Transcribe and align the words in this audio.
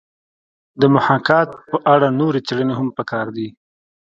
د 0.79 0.81
محاکات 0.95 1.49
په 1.69 1.77
اړه 1.93 2.07
نورې 2.19 2.39
څېړنې 2.47 2.73
هم 2.79 2.87
پکار 2.97 3.25
دي 3.37 3.47